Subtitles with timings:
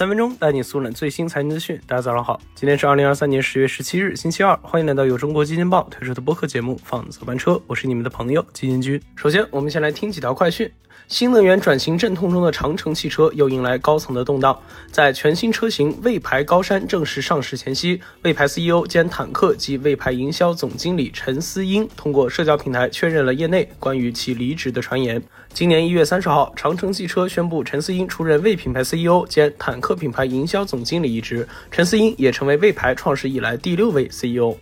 [0.00, 1.78] 三分钟带你速览最新财经资讯。
[1.86, 8.98] 大家早上好，今天是二零二三年十月十七日，星期二，欢迎来到由中国基金报推出的播客节目《放早班车》，我是你们的朋友基金君。
[9.14, 10.72] 首先，我们先来听几条快讯。
[11.06, 14.56] 新能源转型阵痛中的长城汽车又迎来高层的动荡。
[14.92, 25.20] 在全新车型魏牌高山正式上市前夕，魏牌 CEO 兼坦克及魏牌营销总经理陈思英通过社交平台确认了业内关于其离职的传言。
[25.52, 34.56] 今年一月三十号，长城汽车宣布陈思英出任魏品牌 CEO 兼坦克品牌营销总经理一职，陈思英也成为魏牌创始以来第六位 CEO。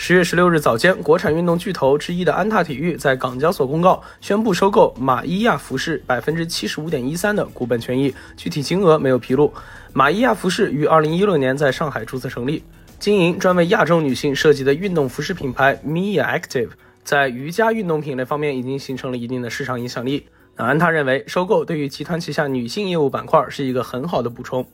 [0.00, 9.52] 十月十六日早间，国产运动巨头之一的安踏体育在港交所公告，宣布收购马伊亚服饰百分之七十五点一三的股本权益，具体金额没有披露。
[9.92, 12.62] 马伊亚服饰于二零一六年在上海注册成立，
[13.00, 16.68] 经营专为亚洲女性设计的运动服饰品牌 Mia Active，
[17.02, 20.26] 在瑜伽运动品类方面已经形成了一定的市场影响力。
[20.66, 24.66] 安踏认为，收购对于集团旗下女性业务板块是一个很好的补充。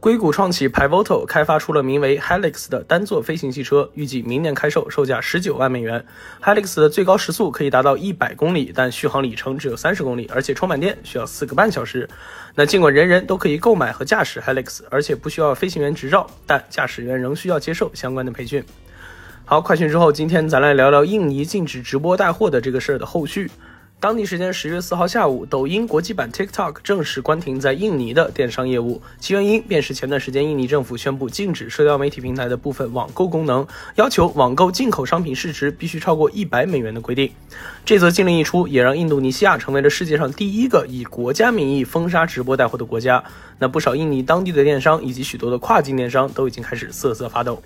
[0.00, 6.06] 硅谷创企 Pivotal 开发出了名为 Helix 的单座飞行汽车，预计明年开售，售价十九万美元。
[6.40, 12.08] Helix 的最高时速可以达到一百公里，但续航里程只有三十公里，而且充满电需要四个半小时。
[12.54, 18.64] 那尽管人人都可以购买和驾驶 Helix，而且不需要飞行员执照，但驾驶员仍需要接受相关的培训。
[19.44, 23.50] 好，快讯之后，今天咱来聊聊印尼禁止直播带货的这个事儿的后续。
[24.00, 37.28] 当地时间十月四号下午，抖音国际版 TikTok 正式关停在印尼的电商业务，其原因便是前段时间印尼政府宣布禁止社交媒体平台的部分网购功能，要求网购进口商品市值必须超过一百美元的规定。
[37.84, 43.24] 这则禁令一出，也让印度尼西亚成为了世界上第一个以国家名义封杀直播带货的国家。
[43.58, 47.60] 那不少印尼当地的电商以及许多的跨境电商都已经开始瑟瑟发抖。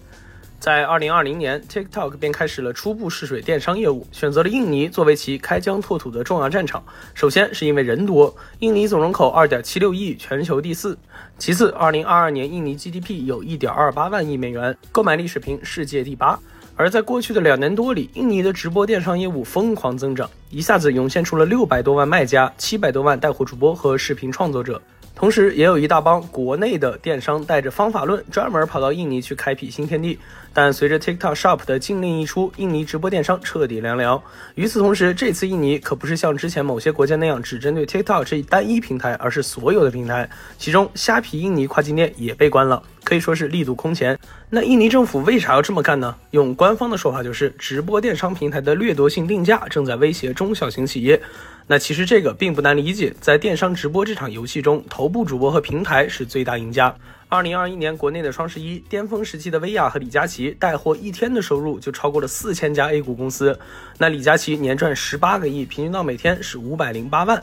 [0.62, 6.80] 在二零二零年，TikTok 便开始了初步试水电商业务，选择了印尼作为其开疆拓土的重要战场。
[7.14, 10.94] 首先是因为人多，印尼总人口二点七六亿，全球第四；
[11.36, 16.39] 其次，二零二二年印尼 GDP 有一点二八万亿美元，购买力水平世界第八。
[16.77, 24.80] 而在过去的两年多里，印尼的直播电商业务疯狂增长，一下子涌现出了六百多万卖家、七百多万带货主播和视频创作者。
[25.14, 30.18] 同时，也有一大帮国内的电商带着方法论，专门跑到印尼去开辟新天地。
[30.55, 34.23] 但随着 TikTok Shop 的禁令一出，印尼直播电商彻底凉凉。
[34.55, 40.28] 与此同时，这次印尼可不是像之前某些国家那样只针对 TikTok 这一单一平台，而是所有的平台。
[40.58, 44.18] 其中，虾皮印尼跨境店也被关了，可以说是力度空前。
[44.51, 46.17] 那印尼政府为啥要这么干呢？
[46.30, 51.20] 用官方的说法就是，直播电商平台的掠夺性定价正在威胁中小型企业。
[51.67, 56.95] 那其实这个并不难理解，在电商直播这场游戏中，头部主播和平台是最大赢家。
[57.29, 63.58] 二零二一年国内的双十一巅峰时期的薇娅和李佳琦带货一天的收入就超过了四千家 A 股公司。
[63.96, 67.42] 那李佳琦年赚十八个亿，平均到每天是五百零八万。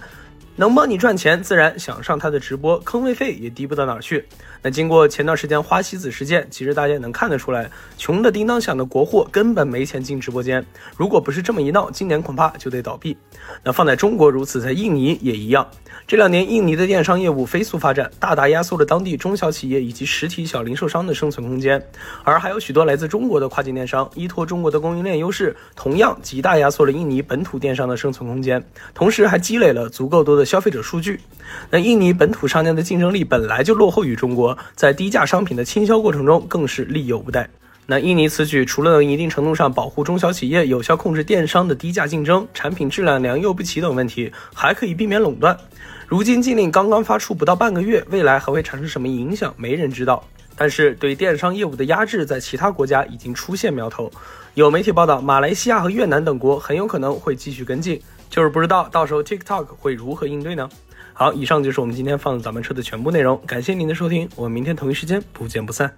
[0.60, 4.26] 能帮你赚钱，自然想上他的直播，坑位费也低不到哪儿去。
[4.62, 10.66] 那经过前段时间花西子事件，其实大家也能看得出来，穷的叮当响的国货根本没钱进直播间。
[10.98, 13.16] 如果不是这么一闹，今年恐怕就得倒闭。
[13.64, 15.66] 那放在中国如此，在印尼也一样。
[16.06, 21.82] 这两年印尼的电商业务飞速发展，大大压缩了当地中小企业以及实体小零售商的生存空间。
[22.26, 28.62] 而还有许多来自中国的跨境电商，依托中国的供应链优势，同样极大压缩了印尼本土电商的生存空间，
[28.94, 30.49] 同时还积累了足够多的。
[30.50, 31.20] 消费者数据，
[31.70, 37.48] 那印尼本土商家的竞争力本来就落后于中国，在低价商品的倾销过程中更是力有不逮。
[37.86, 45.56] 那印尼此举除了能一定程度上保护中小企业，有效控制电商的低价竞争、产品质量良莠不齐等问题，还可以避免垄断。
[46.08, 50.24] 如今禁令刚刚发出不到半个月，未来还会产生什么影响，没人知道。
[50.56, 54.12] 但是对电商业务的压制，在其他国家已经出现苗头。
[54.56, 58.02] 有媒体报道，马来西亚和越南等国很有可能会继续跟进。
[58.30, 60.70] 就是不知道到时候 TikTok 会如何应对呢？
[61.14, 65.94] 好，以上就是我们今天放咱们车的全部内容，感谢您的收听，我们明天同一时间不见不散。